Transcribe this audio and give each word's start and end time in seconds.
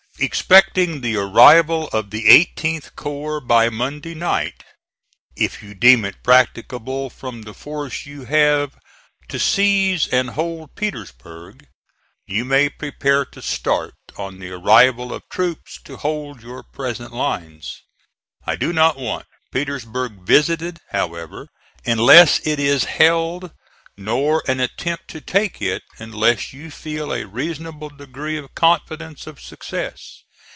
Expecting 0.19 1.01
the 1.01 1.15
arrival 1.15 1.87
of 1.87 2.11
the 2.11 2.25
18th 2.25 2.95
corps 2.95 3.41
by 3.41 3.69
Monday 3.69 4.13
night, 4.13 4.63
if 5.35 5.63
you 5.63 5.73
deem 5.73 6.05
it 6.05 6.21
practicable 6.23 7.09
from 7.09 7.41
the 7.41 7.55
force 7.55 8.05
you 8.05 8.25
have 8.25 8.77
to 9.29 9.39
seize 9.39 10.07
and 10.09 10.29
hold 10.31 10.75
Petersburg, 10.75 11.65
you 12.27 12.45
may 12.45 12.69
prepare 12.69 13.25
to 13.25 13.41
start, 13.41 13.95
on 14.15 14.37
the 14.37 14.51
arrival 14.51 15.11
of 15.11 15.23
troops 15.31 15.79
to 15.85 15.97
hold 15.97 16.43
your 16.43 16.61
present 16.61 17.13
lines. 17.13 17.81
I 18.45 18.57
do 18.57 18.71
not 18.71 18.97
want 18.99 19.25
Petersburg 19.51 20.21
visited, 20.23 20.77
however, 20.91 21.47
unless 21.83 22.45
it 22.45 22.59
is 22.59 22.83
held, 22.83 23.51
nor 23.97 24.41
an 24.47 24.59
attempt 24.59 25.07
to 25.09 25.19
take 25.21 25.61
it, 25.61 25.83
unless 25.99 26.53
you 26.53 26.71
feel 26.71 27.11
a 27.11 27.27
reasonable 27.27 27.89
degree 27.89 28.37
of 28.37 28.55
confidence 28.55 29.27
of 29.27 29.39
success. 29.39 30.23